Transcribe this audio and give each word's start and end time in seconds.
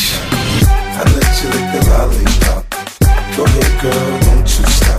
I 0.00 1.02
let 1.02 1.42
you 1.42 1.48
lick 1.50 1.68
the 1.74 1.80
lollipop. 1.90 2.62
Go 3.36 3.44
ahead, 3.44 3.82
girl, 3.82 4.20
don't 4.20 4.58
you 4.58 4.66
stop. 4.66 4.97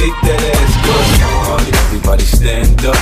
shake 0.00 0.20
that 0.24 0.40
ass 0.56 0.72
good. 0.80 1.06
Party, 1.44 1.72
everybody 1.84 2.24
stand 2.24 2.80
up. 2.88 2.96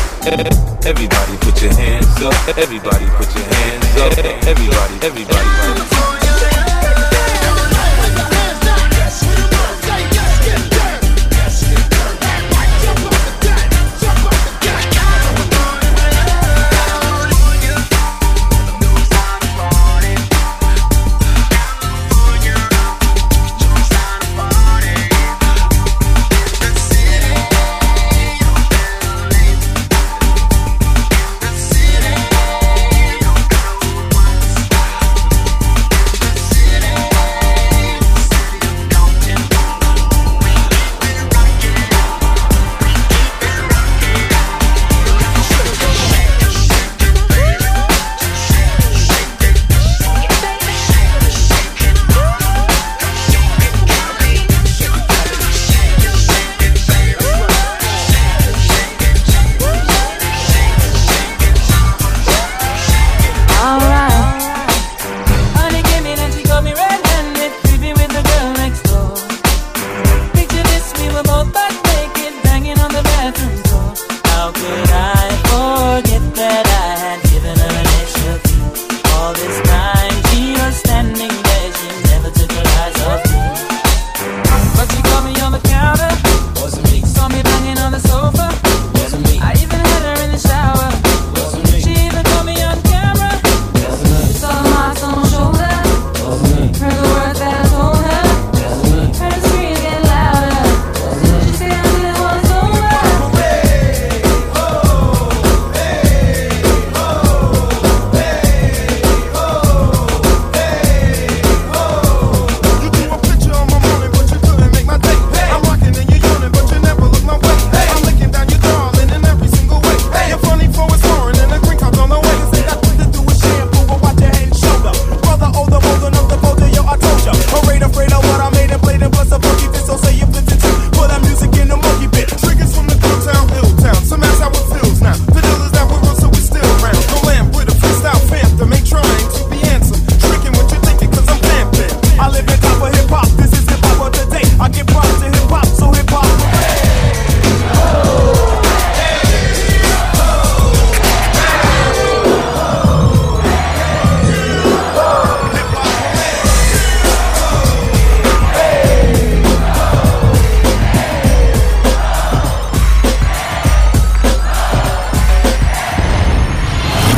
Everybody 0.84 1.36
put 1.38 1.62
your 1.62 1.72
hands 1.74 2.22
up. 2.22 2.34
Everybody 2.58 3.06
put 3.14 3.30
your 3.38 3.46
hands 3.54 3.86
up. 4.02 4.18
Everybody, 4.18 4.94
everybody. 4.98 5.38
everybody. 5.38 6.17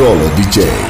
Controllo 0.00 0.31
DJ. 0.31 0.89